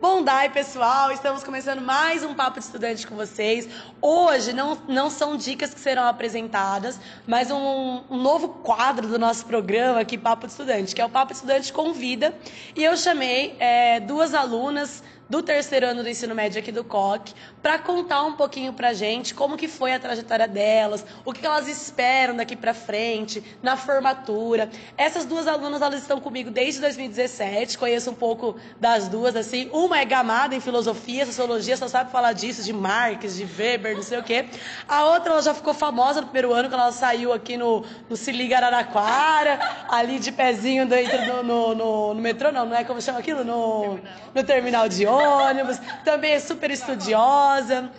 [0.00, 1.12] Bom day, pessoal!
[1.12, 3.68] Estamos começando mais um Papo de Estudante com vocês.
[4.02, 9.46] Hoje não, não são dicas que serão apresentadas, mas um, um novo quadro do nosso
[9.46, 12.34] programa aqui, Papo de Estudante, que é o Papo de Estudante Convida.
[12.76, 17.32] E eu chamei é, duas alunas do terceiro ano do ensino médio aqui do COC,
[17.62, 21.66] para contar um pouquinho para gente como que foi a trajetória delas, o que elas
[21.66, 24.68] esperam daqui para frente, na formatura.
[24.96, 29.70] Essas duas alunas, elas estão comigo desde 2017, conheço um pouco das duas, assim.
[29.72, 34.02] Uma é gamada em filosofia, sociologia, só sabe falar disso, de Marx, de Weber, não
[34.02, 34.46] sei o quê.
[34.86, 38.16] A outra, ela já ficou famosa no primeiro ano, quando ela saiu aqui no, no
[38.16, 42.84] Se Liga Araraquara, ali de pezinho dentro no, no, no, no metrô, não, não é
[42.84, 43.42] como chama aquilo?
[43.42, 43.98] No,
[44.34, 47.90] no terminal de ônibus, também é super estudiosa.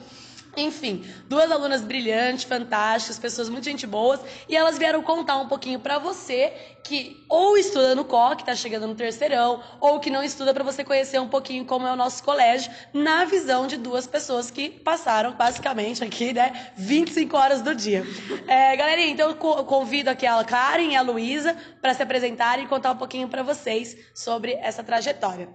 [0.57, 5.79] Enfim, duas alunas brilhantes, fantásticas, pessoas muito gente boas, e elas vieram contar um pouquinho
[5.79, 10.53] para você que ou estuda no COC, está chegando no terceirão, ou que não estuda
[10.53, 14.49] para você conhecer um pouquinho como é o nosso colégio, na visão de duas pessoas
[14.49, 18.05] que passaram basicamente aqui, né, 25 horas do dia.
[18.47, 19.35] É, galerinha, então eu
[19.65, 23.43] convido aqui a Karen e a Luísa para se apresentarem e contar um pouquinho para
[23.43, 25.49] vocês sobre essa trajetória.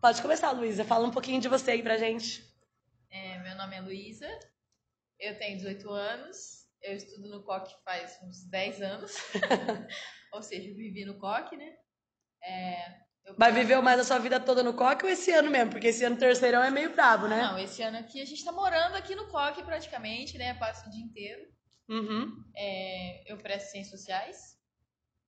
[0.00, 0.84] Pode começar, Luísa.
[0.84, 2.42] Fala um pouquinho de você aí pra gente.
[3.10, 4.28] É, meu nome é Luísa,
[5.18, 9.14] eu tenho 18 anos, eu estudo no COC faz uns 10 anos,
[10.32, 11.76] ou seja, vivi no COC, né?
[12.42, 15.72] É, Vai viver mais a sua vida toda no COC ou esse ano mesmo?
[15.72, 17.42] Porque esse ano terceirão é meio bravo, né?
[17.42, 20.54] Não, esse ano aqui a gente tá morando aqui no COC praticamente, né?
[20.54, 21.42] Passo o dia inteiro.
[21.88, 22.44] Uhum.
[22.54, 24.56] É, eu presto ciências sociais.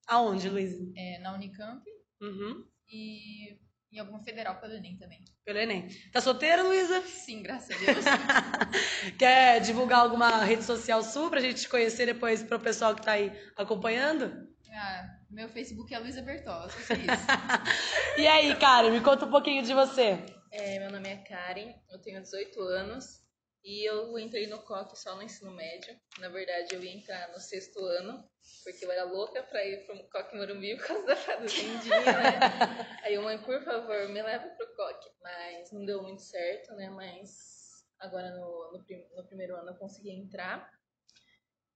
[0.07, 0.93] Aonde, Luísa?
[0.97, 1.83] É, na Unicamp.
[2.21, 2.65] Uhum.
[2.89, 3.59] E
[3.93, 5.25] em alguma federal pelo Enem também.
[5.45, 5.89] Pelo Enem.
[6.13, 7.01] Tá solteira, Luísa?
[7.03, 8.05] Sim, graças a Deus.
[9.19, 13.13] Quer divulgar alguma rede social sua pra gente te conhecer depois pro pessoal que tá
[13.13, 14.49] aí acompanhando?
[14.71, 17.27] Ah, meu Facebook é Luísa Bertola, só isso.
[18.19, 20.19] e aí, Karen, me conta um pouquinho de você.
[20.53, 23.28] É, meu nome é Karen, eu tenho 18 anos
[23.65, 25.99] e eu entrei no COC só no ensino médio.
[26.19, 28.29] Na verdade, eu ia entrar no sexto ano,
[28.65, 32.39] porque eu era louca pra ir pro COC Morumbi por causa da fazendinha, né?
[33.05, 35.11] Aí, mãe, por favor, me leva pro COC.
[35.21, 36.89] Mas não deu muito certo, né?
[36.91, 40.71] Mas agora no, no, no primeiro ano eu consegui entrar.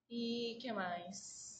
[0.08, 1.52] E que mais?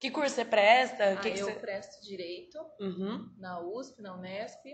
[0.00, 1.12] Que curso você presta?
[1.12, 1.60] Ah, que que eu você...
[1.60, 3.34] presto Direito uhum.
[3.36, 4.64] na USP, na Unesp.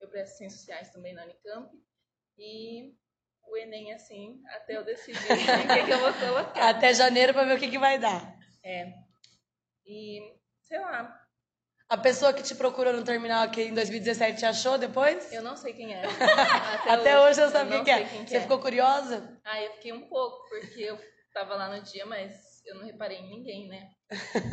[0.00, 1.70] Eu presto Ciências Sociais também na Unicamp.
[2.38, 2.96] E
[3.50, 6.68] o Enem assim até eu decidir o que, que, eu vou colocar.
[6.68, 8.36] Até janeiro para ver o que, que vai dar.
[8.62, 8.92] É.
[9.86, 10.20] E,
[10.62, 11.16] sei lá.
[11.88, 15.32] A pessoa que te procurou no terminal aqui em 2017 te achou depois?
[15.32, 16.04] Eu não sei quem é.
[16.86, 18.04] Até, Até hoje, você não sabe quem, que é.
[18.04, 18.40] quem, que Você é.
[18.42, 19.40] ficou curiosa?
[19.44, 20.96] Ah, eu fiquei um pouco, porque eu
[21.34, 23.90] tava lá no dia, mas eu não reparei em ninguém, né?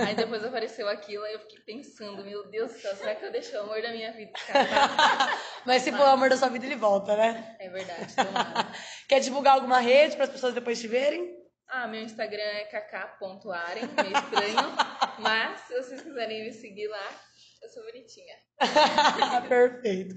[0.06, 3.32] Aí depois apareceu aquilo, aí eu fiquei pensando, meu Deus do céu, será que eu
[3.32, 4.32] deixei o amor da minha vida
[5.66, 7.56] Mas se for o amor da sua vida, ele volta, né?
[7.60, 8.72] É verdade, tomara.
[9.10, 11.36] Quer divulgar alguma rede para as pessoas depois te verem?
[11.68, 14.76] Ah, meu Instagram é kk.aren, meio estranho.
[15.20, 17.10] mas se vocês quiserem me seguir lá,
[17.62, 18.36] eu sou bonitinha.
[19.48, 20.16] Perfeito.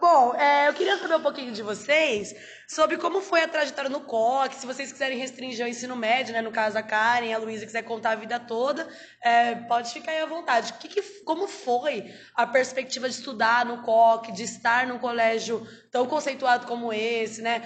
[0.00, 2.34] Bom, é, eu queria saber um pouquinho de vocês
[2.68, 6.42] sobre como foi a trajetória no COC, se vocês quiserem restringir o ensino médio, né?
[6.42, 8.88] No caso, a Karen, a Luísa quiser contar a vida toda,
[9.22, 10.72] é, pode ficar aí à vontade.
[10.74, 16.06] Que que, como foi a perspectiva de estudar no COC, de estar num colégio tão
[16.06, 17.62] conceituado como esse, né?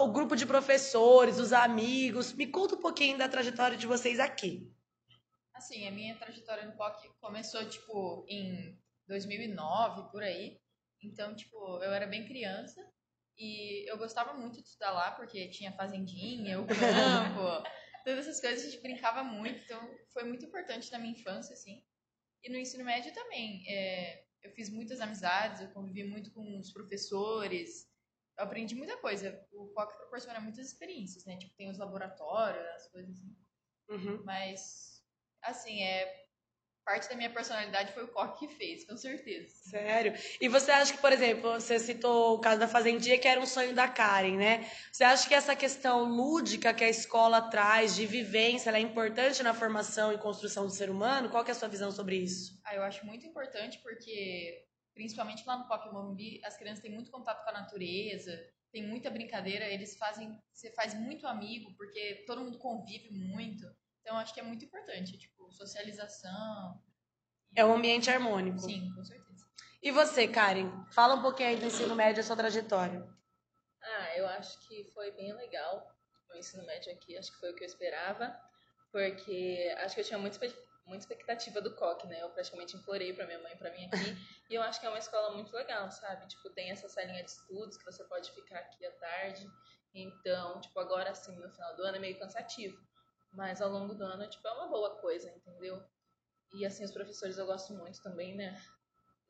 [0.00, 2.32] O grupo de professores, os amigos.
[2.32, 4.70] Me conta um pouquinho da trajetória de vocês aqui.
[5.62, 10.60] Assim, a minha trajetória no POC começou, tipo, em 2009, por aí.
[11.00, 12.84] Então, tipo, eu era bem criança
[13.38, 16.74] e eu gostava muito de estudar lá porque tinha fazendinha, o campo,
[18.04, 19.62] todas essas coisas a gente brincava muito.
[19.62, 19.80] Então,
[20.12, 21.80] foi muito importante na minha infância, assim.
[22.42, 23.64] E no ensino médio também.
[23.68, 27.88] É, eu fiz muitas amizades, eu convivi muito com os professores,
[28.36, 29.46] eu aprendi muita coisa.
[29.52, 31.36] O POC proporciona muitas experiências, né?
[31.36, 33.36] Tipo, tem os laboratórios, as coisas assim.
[33.88, 34.24] Uhum.
[34.24, 34.91] Mas
[35.42, 36.22] assim, é
[36.84, 39.54] parte da minha personalidade foi o Coque que fez, com certeza.
[39.70, 40.14] Sério?
[40.40, 43.46] E você acha que, por exemplo, você citou o caso da Fazendinha, que era um
[43.46, 44.70] sonho da Karen, né?
[44.90, 49.54] Você acha que essa questão lúdica que a escola traz, de vivência, é importante na
[49.54, 51.30] formação e construção do ser humano?
[51.30, 52.60] Qual é a sua visão sobre isso?
[52.64, 54.64] Ah, eu acho muito importante porque,
[54.94, 58.36] principalmente lá no Coque Morumbi, as crianças têm muito contato com a natureza,
[58.72, 63.66] tem muita brincadeira, eles fazem, você faz muito amigo, porque todo mundo convive muito.
[64.02, 66.82] Então, acho que é muito importante, tipo, socialização.
[67.54, 68.58] É um ambiente harmônico.
[68.58, 69.46] Sim, com certeza.
[69.80, 70.70] E você, Karen?
[70.92, 73.08] Fala um pouquinho aí do ensino médio, a sua trajetória.
[73.82, 75.86] Ah, eu acho que foi bem legal
[76.32, 78.34] o ensino médio aqui, acho que foi o que eu esperava,
[78.90, 80.38] porque acho que eu tinha muita,
[80.86, 82.22] muita expectativa do COC, né?
[82.22, 83.90] Eu praticamente implorei para minha mãe para vir aqui.
[84.50, 86.26] e eu acho que é uma escola muito legal, sabe?
[86.28, 89.46] Tipo, tem essa salinha de estudos que você pode ficar aqui à tarde.
[89.94, 92.80] Então, tipo, agora sim, no final do ano é meio cansativo.
[93.32, 95.82] Mas ao longo do ano, tipo, é uma boa coisa, entendeu?
[96.54, 98.60] E assim, os professores eu gosto muito também, né?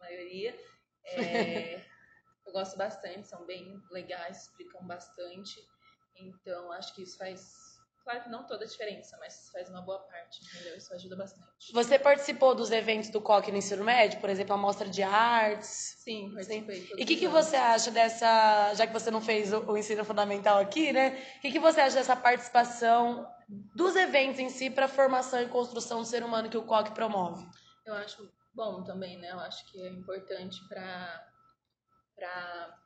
[0.01, 0.59] A maioria.
[1.05, 1.77] É,
[2.47, 5.61] eu gosto bastante, são bem legais, explicam bastante.
[6.17, 7.72] Então, acho que isso faz
[8.05, 10.77] Claro que não toda a diferença, mas faz uma boa parte, entendeu?
[10.77, 11.73] Isso ajuda bastante.
[11.73, 14.21] Você participou dos eventos do COC no ensino médio?
[14.21, 15.97] Por exemplo, a mostra de artes?
[15.99, 16.89] Sim, participei.
[16.97, 18.75] E o que, que você acha dessa...
[18.75, 21.17] Já que você não fez o, o ensino fundamental aqui, né?
[21.39, 25.49] O que, que você acha dessa participação dos eventos em si para a formação e
[25.49, 27.47] construção do ser humano que o COC promove?
[27.87, 29.31] Eu acho bom também, né?
[29.31, 31.29] Eu acho que é importante para
[32.17, 32.79] para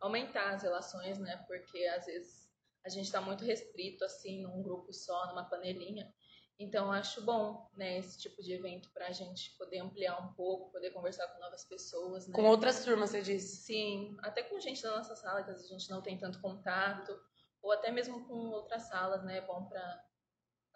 [0.00, 1.36] aumentar as relações, né?
[1.46, 2.43] Porque às vezes
[2.84, 6.12] a gente está muito restrito assim num grupo só, numa panelinha.
[6.58, 10.70] Então acho bom, né, esse tipo de evento para a gente poder ampliar um pouco,
[10.70, 12.34] poder conversar com novas pessoas, né?
[12.34, 13.56] Com outras turmas, você disse?
[13.56, 17.18] Sim, até com gente da nossa sala que a gente não tem tanto contato,
[17.60, 19.38] ou até mesmo com outras salas, né?
[19.38, 20.04] É bom para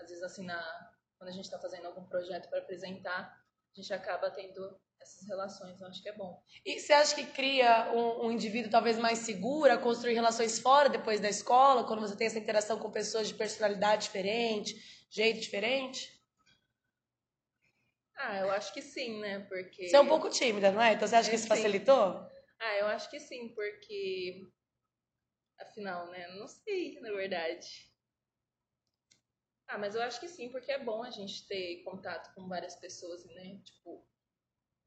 [0.01, 3.37] às vezes assim na quando a gente está fazendo algum projeto para apresentar,
[3.79, 5.81] a gente acaba tendo essas relações.
[5.81, 6.43] Eu acho que é bom.
[6.65, 10.89] E você acha que cria um, um, indivíduo talvez mais seguro a construir relações fora
[10.89, 14.75] depois da escola, quando você tem essa interação com pessoas de personalidade diferente,
[15.09, 16.13] jeito diferente?
[18.17, 19.41] Ah, eu acho que sim, né?
[19.49, 19.89] Porque.
[19.89, 20.95] Você é um pouco tímida, não é?
[20.95, 21.49] Então você acha é, que isso sim.
[21.49, 22.29] facilitou?
[22.59, 24.43] Ah, eu acho que sim, porque.
[25.61, 26.27] Afinal, né?
[26.35, 27.88] Não sei, na verdade.
[29.69, 32.75] Ah, mas eu acho que sim, porque é bom a gente ter contato com várias
[32.77, 33.61] pessoas, né?
[33.63, 34.03] Tipo,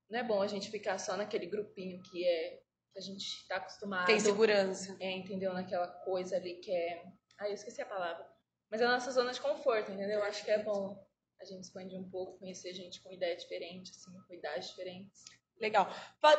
[0.10, 2.60] não é bom a gente ficar só naquele grupinho que é
[2.92, 4.08] que a gente está acostumado.
[4.08, 4.98] Tem segurança.
[5.00, 5.54] É, entendeu?
[5.54, 7.06] Naquela coisa ali que é.
[7.40, 8.28] Ah, eu esqueci a palavra.
[8.70, 10.20] Mas é a nossa zona de conforto, entendeu?
[10.20, 10.98] Eu acho que é bom
[11.40, 15.24] a gente expandir um pouco, conhecer gente com ideia diferente, assim, com idades diferentes.
[15.60, 15.90] Legal.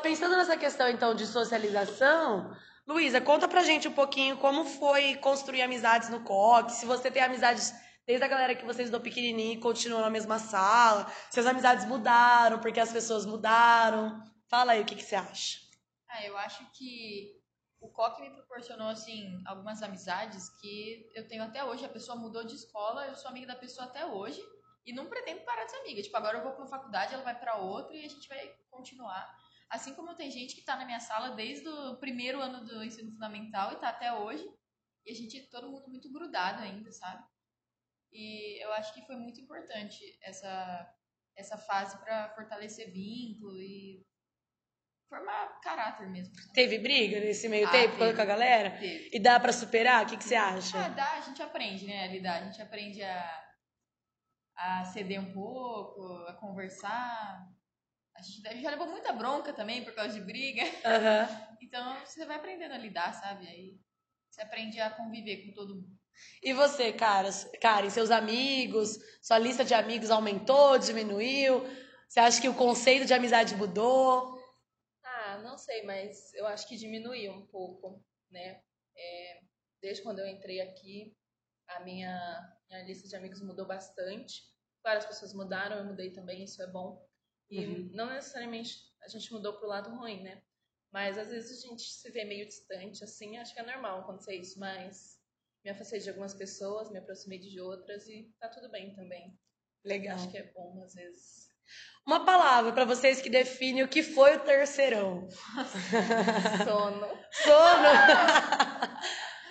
[0.02, 2.56] Pensando nessa questão, então, de socialização,
[2.86, 7.22] Luísa, conta pra gente um pouquinho como foi construir amizades no COC, se você tem
[7.22, 7.72] amizades
[8.04, 12.58] Desde a galera que vocês do pequenininho continuam na mesma sala, se as amizades mudaram,
[12.58, 14.20] porque as pessoas mudaram.
[14.48, 15.60] Fala aí o que, que você acha.
[16.08, 17.40] Ah, eu acho que
[17.80, 21.84] o COC me proporcionou, assim, algumas amizades que eu tenho até hoje.
[21.84, 24.42] A pessoa mudou de escola, eu sou amiga da pessoa até hoje
[24.84, 26.02] e não pretendo parar de ser amiga.
[26.02, 28.52] Tipo, agora eu vou para uma faculdade, ela vai para outra e a gente vai
[28.68, 29.32] continuar.
[29.70, 33.12] Assim como tem gente que está na minha sala desde o primeiro ano do ensino
[33.12, 34.44] fundamental e está até hoje.
[35.06, 37.24] E a gente, todo mundo muito grudado ainda, sabe?
[38.12, 40.94] E eu acho que foi muito importante essa,
[41.36, 44.04] essa fase para fortalecer vínculo e
[45.08, 46.34] formar caráter mesmo.
[46.34, 46.52] Sabe?
[46.52, 48.70] Teve briga nesse meio ah, tempo teve, com a galera?
[48.72, 49.10] Teve.
[49.12, 50.04] E dá para superar?
[50.04, 50.78] O que, que você acha?
[50.78, 52.42] Ah, dá, a gente aprende, né, a lidar.
[52.42, 53.44] A gente aprende a,
[54.56, 57.46] a ceder um pouco, a conversar.
[58.14, 60.62] A gente já levou muita bronca também por causa de briga.
[60.64, 61.52] Uhum.
[61.62, 63.48] Então você vai aprendendo a lidar, sabe?
[63.48, 63.80] Aí
[64.28, 66.01] você aprende a conviver com todo mundo.
[66.42, 67.30] E você, cara,
[67.60, 71.62] Karen, seus amigos, sua lista de amigos aumentou, diminuiu?
[72.08, 74.38] Você acha que o conceito de amizade mudou?
[75.02, 78.62] Ah, não sei, mas eu acho que diminuiu um pouco, né?
[78.96, 79.40] É,
[79.80, 81.16] desde quando eu entrei aqui,
[81.68, 84.42] a minha, minha lista de amigos mudou bastante.
[84.82, 87.06] Claro, as pessoas mudaram, eu mudei também, isso é bom.
[87.48, 87.90] E uhum.
[87.92, 90.42] não necessariamente a gente mudou pro lado ruim, né?
[90.90, 94.34] Mas às vezes a gente se vê meio distante, assim, acho que é normal acontecer
[94.34, 95.21] isso, mas
[95.64, 99.38] me afastei de algumas pessoas, me aproximei de outras e tá tudo bem também.
[99.84, 100.16] Legal.
[100.16, 101.50] Acho que é bom, às vezes.
[102.06, 105.28] Uma palavra para vocês que define o que foi o terceirão.
[106.64, 107.06] sono.
[107.32, 107.88] Sono?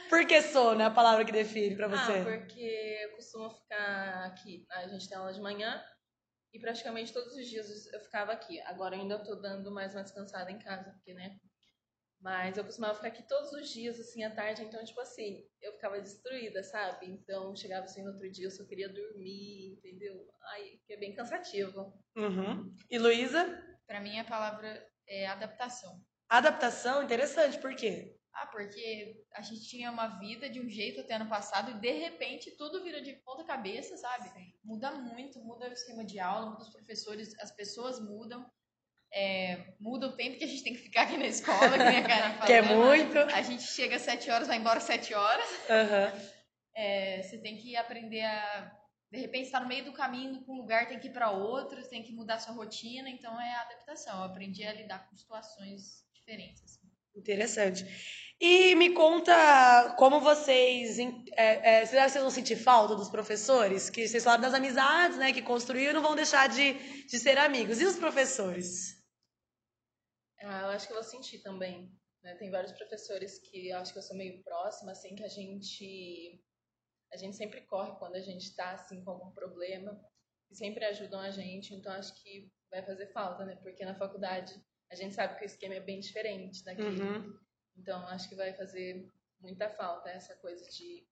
[0.09, 2.11] Por que sono é a palavra que define para você?
[2.11, 4.65] Ah, porque eu costumo ficar aqui.
[4.69, 5.81] A gente tem aula de manhã
[6.53, 8.59] e praticamente todos os dias eu ficava aqui.
[8.63, 11.39] Agora ainda eu tô dando mais uma descansada em casa, porque, né,
[12.21, 14.63] mas eu costumava ficar aqui todos os dias, assim, à tarde.
[14.63, 17.07] Então, tipo assim, eu ficava destruída, sabe?
[17.07, 20.27] Então, chegava assim no outro dia, eu só queria dormir, entendeu?
[20.53, 21.93] Aí, que é bem cansativo.
[22.15, 22.75] Uhum.
[22.89, 23.61] E Luísa?
[23.87, 25.99] Pra mim, a palavra é adaptação.
[26.29, 27.03] Adaptação?
[27.03, 28.15] Interessante, por quê?
[28.33, 31.91] Ah, porque a gente tinha uma vida de um jeito até ano passado e de
[31.91, 34.29] repente tudo vira de ponta cabeça, sabe?
[34.29, 34.53] Sim.
[34.63, 38.49] Muda muito, muda o esquema de aula, muda os professores, as pessoas mudam
[39.13, 42.03] é, muda o tempo que a gente tem que ficar aqui na escola, que a
[42.03, 42.45] Karen falou.
[42.47, 43.17] que é muito.
[43.17, 45.49] A gente chega às sete horas, vai embora às sete horas.
[45.69, 46.21] Uhum.
[46.75, 48.71] É, você tem que aprender a.
[49.11, 51.85] De repente, está no meio do caminho com um lugar, tem que ir para outro,
[51.89, 54.19] tem que mudar sua rotina, então é a adaptação.
[54.19, 56.63] Eu aprendi a lidar com situações diferentes.
[56.63, 56.79] Assim.
[57.13, 57.85] Interessante.
[58.39, 60.97] E me conta como vocês.
[60.97, 63.89] É, é, será que vocês vão sentir falta dos professores?
[63.89, 65.33] Que vocês falaram das amizades, né?
[65.33, 66.73] Que construíram não vão deixar de,
[67.05, 67.81] de ser amigos.
[67.81, 69.00] E os professores?
[70.41, 71.91] Ah, eu acho que eu vou sentir também.
[72.23, 72.35] Né?
[72.35, 76.43] Tem vários professores que eu acho que eu sou meio próxima, assim, que a gente.
[77.13, 79.99] A gente sempre corre quando a gente está assim, com algum problema.
[80.49, 81.73] E sempre ajudam a gente.
[81.73, 83.55] Então acho que vai fazer falta, né?
[83.57, 84.53] Porque na faculdade
[84.91, 86.81] a gente sabe que o esquema é bem diferente daqui.
[86.81, 87.39] Uhum.
[87.77, 91.07] Então, acho que vai fazer muita falta essa coisa de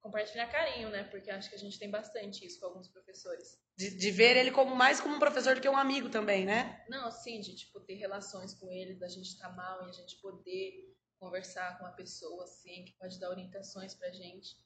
[0.00, 1.04] compartilhar carinho, né?
[1.04, 3.58] Porque acho que a gente tem bastante isso com alguns professores.
[3.76, 6.84] De, de, ver ele como mais como um professor do que um amigo também, né?
[6.88, 9.92] Não, sim, de tipo, ter relações com ele, da gente estar tá mal e a
[9.92, 14.56] gente poder conversar com uma pessoa assim, que pode dar orientações pra gente.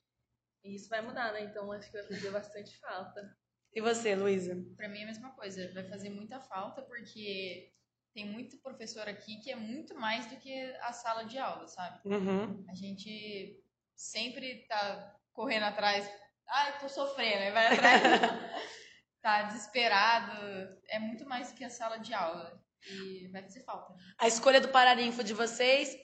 [0.64, 1.44] E isso vai mudar, né?
[1.44, 3.36] Então acho que vai fazer bastante falta.
[3.74, 4.54] E você, Luísa?
[4.76, 5.72] Pra mim é a mesma coisa.
[5.72, 7.72] Vai fazer muita falta porque
[8.14, 12.00] tem muito professor aqui que é muito mais do que a sala de aula, sabe?
[12.04, 12.64] Uhum.
[12.68, 13.58] A gente
[13.96, 16.08] sempre tá correndo atrás.
[16.48, 18.02] Ah, eu tô sofrendo, vai atrás.
[19.22, 20.78] tá desesperado.
[20.88, 22.60] É muito mais do que a sala de aula.
[22.86, 23.94] E vai fazer falta.
[24.18, 25.96] A escolha do Paraninfo de vocês,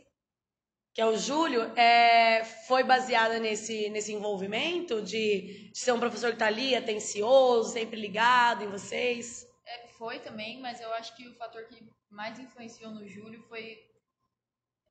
[0.95, 6.33] que é o Júlio, é, foi baseada nesse, nesse envolvimento de, de ser um professor
[6.33, 9.47] que tá ali, atencioso, sempre ligado em vocês?
[9.67, 13.79] É, foi também, mas eu acho que o fator que mais influenciou no Júlio foi.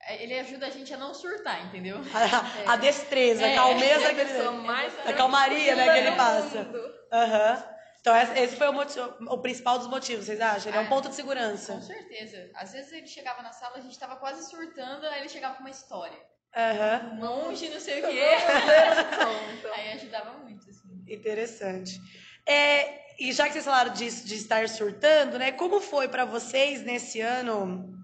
[0.01, 1.97] É, ele ajuda a gente a não surtar, entendeu?
[2.65, 4.49] A, a destreza, é, a calmeza que ele.
[4.65, 6.59] Mais a calmaria né, que ele passa.
[6.59, 7.77] Uhum.
[7.99, 10.69] Então, esse foi o, motivo, o principal dos motivos, vocês acham?
[10.69, 11.73] Ele é um é, ponto de segurança.
[11.73, 12.49] Com certeza.
[12.55, 15.61] Às vezes ele chegava na sala, a gente tava quase surtando, aí ele chegava com
[15.61, 16.17] uma história.
[16.55, 17.15] Uhum.
[17.15, 18.21] Monge, não sei o quê.
[19.75, 21.03] aí ajudava muito, assim.
[21.05, 21.99] Interessante.
[22.45, 25.51] É, e já que vocês falaram disso, de estar surtando, né?
[25.51, 27.96] Como foi para vocês nesse ano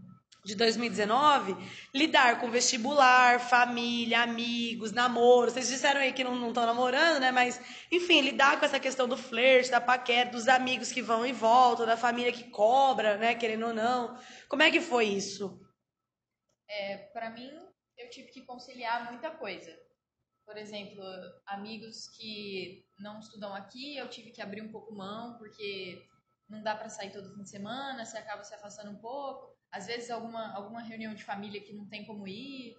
[0.44, 1.56] de 2019
[1.94, 5.50] lidar com vestibular, família, amigos, namoro?
[5.50, 7.32] Vocês disseram aí que não estão namorando, né?
[7.32, 11.32] Mas, enfim, lidar com essa questão do flerte, da paquera, dos amigos que vão e
[11.32, 13.36] voltam, da família que cobra, né?
[13.36, 14.18] Querendo ou não.
[14.50, 15.60] Como é que foi isso?
[16.70, 17.52] É, para mim,
[17.98, 19.72] eu tive que conciliar muita coisa.
[20.46, 21.02] Por exemplo,
[21.46, 26.06] amigos que não estudam aqui, eu tive que abrir um pouco mão, porque
[26.50, 29.58] não dá para sair todo fim de semana, você acaba se afastando um pouco.
[29.72, 32.76] Às vezes alguma, alguma reunião de família que não tem como ir.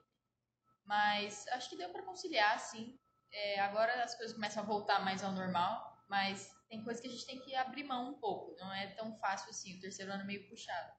[0.84, 2.98] Mas acho que deu para conciliar, sim.
[3.32, 7.10] É, agora as coisas começam a voltar mais ao normal, mas tem coisas que a
[7.10, 8.54] gente tem que abrir mão um pouco.
[8.58, 10.92] Não é tão fácil assim, o terceiro ano é meio puxado.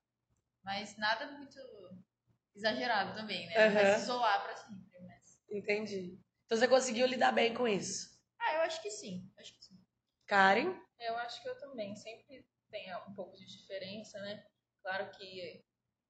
[0.64, 1.58] Mas nada muito
[2.56, 3.68] exagerado também, né?
[3.68, 5.00] Não vai se isolar para sempre.
[5.02, 5.42] Mas...
[5.50, 6.20] Entendi.
[6.46, 8.20] Então você conseguiu lidar bem com isso?
[8.40, 9.32] Ah, eu acho que sim.
[9.38, 9.80] Acho que sim.
[10.26, 10.76] Karen?
[11.00, 11.96] Eu acho que eu também.
[11.96, 12.46] Sempre
[12.76, 14.46] tem um pouco de diferença, né?
[14.82, 15.64] Claro que,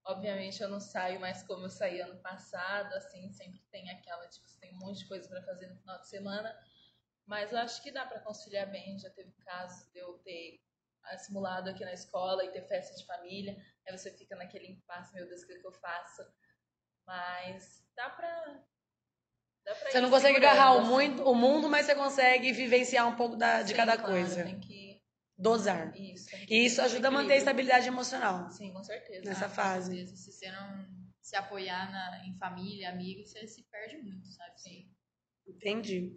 [0.04, 4.48] obviamente, eu não saio mais como eu saí ano passado, assim, sempre tem aquela, tipo,
[4.50, 6.58] você tem um monte de coisa para fazer no final de semana.
[7.28, 8.98] Mas eu acho que dá para conciliar bem.
[8.98, 10.60] Já teve casos de eu ter
[11.20, 13.56] simulado aqui na escola e ter festa de família.
[13.88, 16.26] Aí você fica naquele impasse, meu Deus, o que, é que eu faço?
[17.06, 18.66] Mas dá pra
[19.90, 23.64] você não consegue agarrar o, muito, o mundo, mas você consegue vivenciar um pouco da,
[23.64, 24.44] de Sim, cada claro, coisa.
[24.44, 24.85] Tem que
[25.38, 25.96] dosar.
[25.96, 26.30] Isso.
[26.50, 28.50] E isso ajuda a manter a estabilidade emocional.
[28.50, 29.26] Sim, com certeza.
[29.26, 29.90] Nessa ah, fase.
[29.90, 30.18] Com certeza.
[30.18, 30.88] Se você não
[31.22, 34.62] se apoiar na, em família, amigos, você se perde muito, sabe?
[34.62, 34.90] Sim.
[35.48, 36.16] Entendi.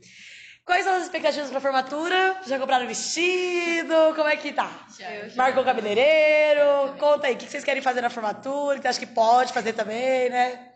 [0.64, 2.42] Quais são as expectativas para formatura?
[2.46, 4.14] Já compraram vestido?
[4.14, 4.86] Como é que tá?
[4.98, 5.36] Já, já.
[5.36, 6.96] Marcou cabeleireiro?
[6.98, 8.76] Conta aí, o que vocês querem fazer na formatura?
[8.76, 10.68] Que você acha que pode fazer também, né?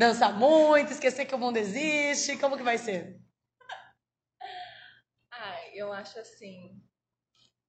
[0.00, 2.38] dançar muito, esquecer que o mundo existe?
[2.38, 3.20] Como que vai ser?
[5.32, 6.82] Ah, eu acho assim.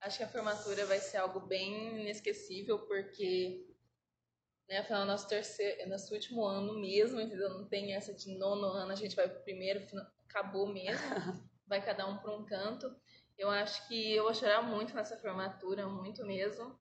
[0.01, 3.71] Acho que a formatura vai ser algo bem inesquecível, porque
[4.71, 7.49] né, afinal, nosso, terceiro, nosso último ano mesmo, entendeu?
[7.49, 9.85] Não tem essa de nono ano, a gente vai pro primeiro,
[10.27, 11.01] acabou mesmo.
[11.67, 12.93] Vai cada um para um canto.
[13.37, 16.77] Eu acho que eu vou chorar muito nessa formatura, muito mesmo.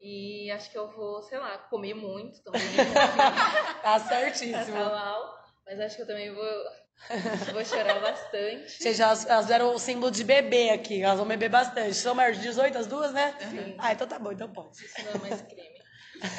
[0.00, 2.62] E acho que eu vou, sei lá, comer muito também.
[3.82, 4.74] tá certíssimo.
[4.74, 5.39] Tá
[5.70, 6.64] mas acho que eu também vou,
[7.54, 8.70] vou chorar bastante.
[8.82, 11.94] Seja, elas, elas deram o símbolo de bebê aqui, elas vão beber bastante.
[11.94, 13.36] São maiores de 18 as duas, né?
[13.38, 13.76] Sim.
[13.78, 14.84] Ah, então tá bom, então pode.
[14.84, 15.78] Isso não é mais creme.
[16.20, 16.30] é...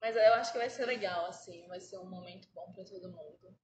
[0.00, 3.10] Mas eu acho que vai ser legal, assim, vai ser um momento bom pra todo
[3.10, 3.54] mundo.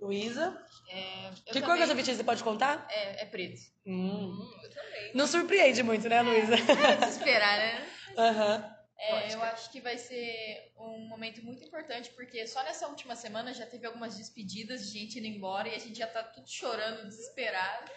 [0.00, 0.56] Luísa?
[0.88, 1.62] É, que também...
[1.62, 2.86] cor que é seu vestido, você pode contar?
[2.90, 3.60] É, é preto.
[3.84, 4.38] Hum.
[4.38, 4.60] hum.
[4.62, 5.10] eu também.
[5.14, 6.54] Não surpreende muito, né, Luísa?
[6.54, 7.88] É, esperar, né?
[8.16, 8.56] Aham.
[8.56, 8.81] Uhum.
[9.04, 13.52] É, eu acho que vai ser um momento muito importante, porque só nessa última semana
[13.52, 17.08] já teve algumas despedidas de gente indo embora e a gente já tá tudo chorando,
[17.08, 17.90] desesperado.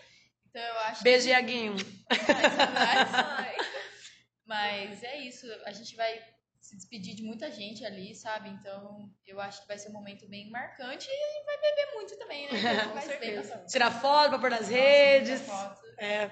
[0.50, 1.76] Então eu acho Beijo, Iaguinho.
[4.46, 6.20] Mas é isso, a gente vai
[6.60, 8.50] se despedir de muita gente ali, sabe?
[8.50, 12.52] Então, eu acho que vai ser um momento bem marcante e vai beber muito também,
[12.52, 12.60] né?
[12.60, 13.64] Então, Com certeza.
[13.68, 15.42] Tirar foto pra pôr nas Nossa, redes.
[15.42, 15.82] foto.
[16.00, 16.32] É.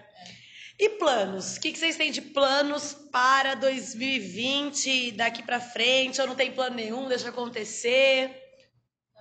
[0.80, 1.58] E planos?
[1.58, 6.20] O que, vocês têm de planos para 2020, daqui pra frente?
[6.20, 8.42] Ou não tem plano nenhum, deixa acontecer?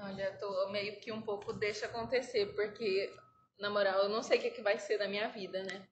[0.01, 3.15] Olha, tô meio que um pouco deixa acontecer, porque,
[3.59, 5.87] na moral, eu não sei o que, que vai ser da minha vida, né?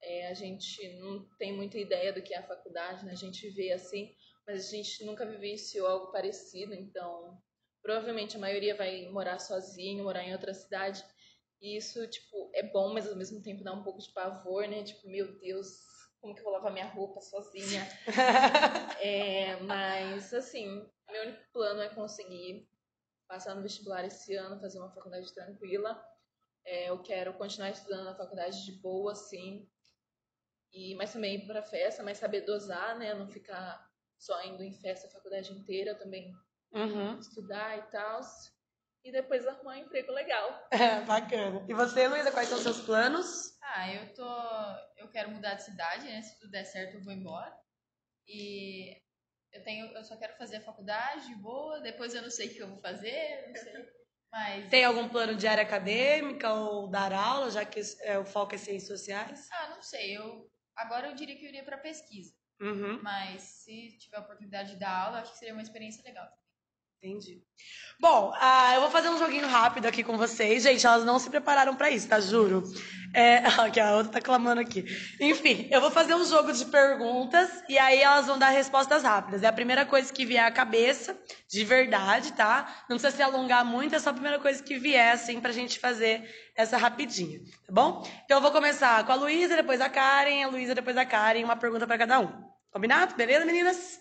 [0.00, 3.12] É, a gente não tem muita ideia do que é a faculdade, né?
[3.12, 4.14] A gente vê assim,
[4.46, 7.36] mas a gente nunca vivenciou algo parecido, então
[7.82, 11.04] provavelmente a maioria vai morar sozinho, morar em outra cidade.
[11.60, 14.82] E isso, tipo, é bom, mas ao mesmo tempo dá um pouco de pavor, né?
[14.82, 15.78] Tipo, meu Deus,
[16.20, 17.86] como que eu vou lavar minha roupa sozinha?
[19.00, 20.66] É, mas, assim,
[21.08, 22.68] meu único plano é conseguir
[23.28, 26.04] passar no vestibular esse ano, fazer uma faculdade tranquila.
[26.64, 29.70] É, eu quero continuar estudando na faculdade de boa, assim,
[30.72, 33.14] e, mas também ir pra festa, mas saber dosar, né?
[33.14, 33.88] Não ficar
[34.18, 36.34] só indo em festa a faculdade inteira, também
[36.72, 37.18] Uhum.
[37.18, 38.20] estudar e tal.
[39.04, 40.66] E depois arrumar um emprego legal.
[40.72, 41.64] É, bacana.
[41.68, 43.56] E você, Luísa, quais são os seus planos?
[43.62, 44.28] Ah, eu tô.
[44.96, 46.20] Eu quero mudar de cidade, né?
[46.22, 47.54] Se tudo der certo, eu vou embora.
[48.26, 48.96] E
[49.52, 49.86] eu tenho.
[49.96, 52.68] Eu só quero fazer a faculdade de boa, depois eu não sei o que eu
[52.68, 53.88] vou fazer, não sei.
[54.30, 54.68] Mas.
[54.68, 58.58] Tem algum plano de área acadêmica ou dar aula, já que é, o foco é
[58.58, 59.48] ciências sociais?
[59.52, 60.16] Ah, não sei.
[60.16, 60.50] Eu.
[60.76, 62.32] Agora eu diria que eu iria pra pesquisa.
[62.60, 66.28] Uhum, Mas se tiver a oportunidade de dar aula, acho que seria uma experiência legal.
[67.02, 67.42] Entendi.
[68.00, 70.62] Bom, ah, eu vou fazer um joguinho rápido aqui com vocês.
[70.62, 72.20] Gente, elas não se prepararam pra isso, tá?
[72.20, 72.62] Juro.
[73.14, 74.84] É, aqui, a outra tá clamando aqui.
[75.20, 79.42] Enfim, eu vou fazer um jogo de perguntas e aí elas vão dar respostas rápidas.
[79.42, 82.84] É a primeira coisa que vier à cabeça, de verdade, tá?
[82.88, 85.78] Não precisa se alongar muito, é só a primeira coisa que vier, assim, pra gente
[85.80, 88.06] fazer essa rapidinha, tá bom?
[88.24, 91.44] Então eu vou começar com a Luísa, depois a Karen, a Luísa, depois a Karen,
[91.44, 92.28] uma pergunta pra cada um.
[92.70, 93.14] Combinado?
[93.14, 93.98] Beleza, meninas?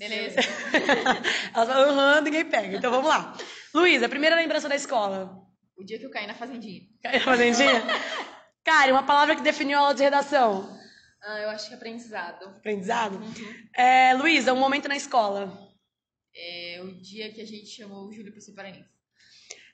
[0.00, 0.40] Beleza?
[1.54, 2.78] Elas falam, aham, ninguém pega.
[2.78, 3.36] Então vamos lá.
[3.74, 5.46] Luísa, primeira lembrança da escola.
[5.76, 6.88] O dia que eu caí na fazendinha.
[7.02, 7.82] Caiu na fazendinha?
[8.64, 10.74] Karen, uma palavra que definiu a aula de redação.
[11.22, 12.46] Ah, eu acho que aprendizado.
[12.46, 13.20] Aprendizado?
[13.76, 15.70] É, Luísa, um momento na escola.
[16.34, 18.88] É o dia que a gente chamou o Júlio pra ser paraninfo.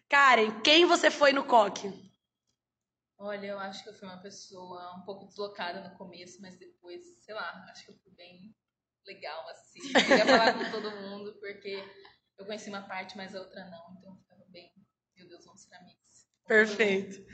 [0.09, 1.89] Karen, quem você foi no coque?
[3.17, 7.01] Olha, eu acho que eu fui uma pessoa um pouco deslocada no começo, mas depois,
[7.25, 8.53] sei lá, acho que eu fui bem
[9.07, 9.81] legal, assim.
[9.88, 11.83] Eu queria falar com todo mundo, porque
[12.38, 13.97] eu conheci uma parte, mas a outra não.
[13.99, 14.73] Então eu ficava bem,
[15.16, 16.27] meu Deus, vamos ser amigos.
[16.47, 17.25] Perfeito.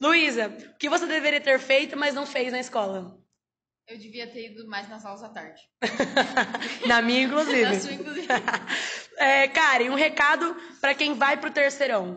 [0.00, 3.22] Luísa, o que você deveria ter feito, mas não fez na escola?
[3.86, 5.60] Eu devia ter ido mais nas aulas à tarde.
[6.86, 7.62] Na minha, inclusive.
[7.62, 8.28] Na sua, inclusive.
[9.18, 12.16] É, Karen, um recado para quem vai pro terceirão.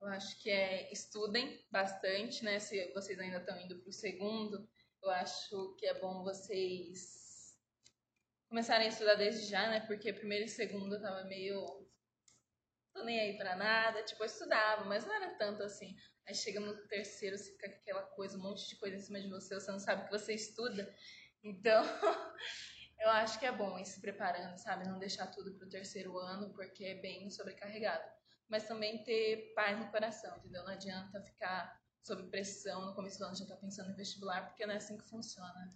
[0.00, 2.60] Eu acho que é estudem bastante, né?
[2.60, 4.68] Se vocês ainda estão indo para o segundo,
[5.02, 7.17] eu acho que é bom vocês
[8.48, 9.80] começarem a estudar desde já, né?
[9.80, 11.64] Porque primeiro e segundo eu tava meio.
[12.92, 14.02] tô nem aí pra nada.
[14.02, 15.96] Tipo, eu estudava, mas não era tanto assim.
[16.26, 19.20] Aí chega no terceiro, você fica com aquela coisa, um monte de coisa em cima
[19.20, 20.94] de você, você não sabe o que você estuda.
[21.42, 21.82] Então,
[23.00, 24.86] eu acho que é bom ir se preparando, sabe?
[24.86, 29.90] Não deixar tudo pro terceiro ano, porque é bem sobrecarregado mas também ter paz no
[29.90, 30.64] coração, entendeu?
[30.64, 34.64] Não adianta ficar sob pressão no começo do ano já tá pensando em vestibular, porque
[34.64, 35.68] não é assim que funciona.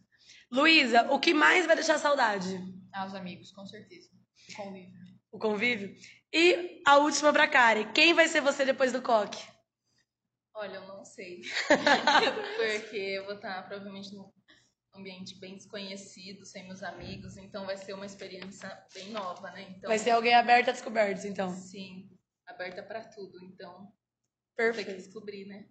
[0.51, 2.49] Luísa, o que mais vai deixar saudade?
[2.93, 4.09] Ah, os amigos, com certeza.
[4.51, 5.01] O convívio.
[5.33, 5.97] O convívio?
[6.33, 7.91] E a última pra Karen.
[7.93, 9.43] Quem vai ser você depois do coque?
[10.55, 11.41] Olha, eu não sei.
[12.57, 14.31] porque eu vou estar provavelmente num
[14.95, 19.63] ambiente bem desconhecido, sem meus amigos, então vai ser uma experiência bem nova, né?
[19.71, 21.51] Então, Vai ser alguém aberto a descobertas, então.
[21.55, 22.11] sim,
[22.47, 23.91] aberta pra tudo, então tem
[24.55, 24.97] que Perfeito.
[24.97, 25.67] descobrir, né?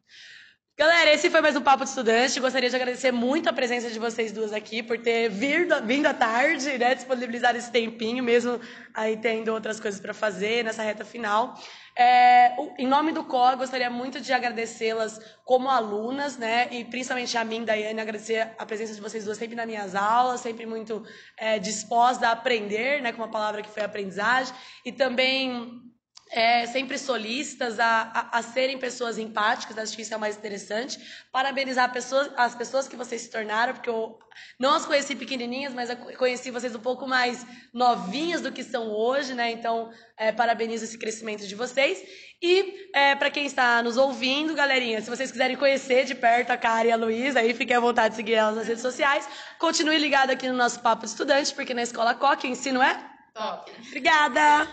[0.82, 2.40] Galera, esse foi mais um Papo de Estudante.
[2.40, 6.14] Gostaria de agradecer muito a presença de vocês duas aqui por ter vindo, vindo à
[6.16, 6.96] tarde, né?
[6.96, 8.60] Disponibilizar esse tempinho, mesmo
[8.92, 11.54] aí tendo outras coisas para fazer nessa reta final.
[11.96, 16.68] É, em nome do COA, gostaria muito de agradecê-las como alunas, né?
[16.72, 20.42] E principalmente a mim, Daiane, agradecer a presença de vocês duas sempre nas minhas aulas,
[20.42, 21.06] sempre muito
[21.38, 23.12] é, disposta a aprender, né?
[23.12, 24.52] Com uma palavra que foi aprendizagem.
[24.84, 25.91] E também
[26.32, 30.38] é, sempre solistas a, a, a serem pessoas empáticas, acho que isso é o mais
[30.38, 30.98] interessante.
[31.30, 34.18] Parabenizar pessoas, as pessoas que vocês se tornaram, porque eu
[34.58, 38.90] não as conheci pequenininhas, mas eu conheci vocês um pouco mais novinhas do que são
[38.90, 39.52] hoje, né?
[39.52, 42.02] Então, é, parabenizo esse crescimento de vocês.
[42.42, 46.58] E é, para quem está nos ouvindo, galerinha, se vocês quiserem conhecer de perto a
[46.58, 49.28] Cara e a Luísa, aí fiquem à vontade de seguir elas nas redes sociais.
[49.60, 53.12] Continue ligado aqui no nosso Papo de Estudante, porque na Escola Coque o ensino é...
[53.34, 53.72] Top.
[53.88, 54.68] Obrigada!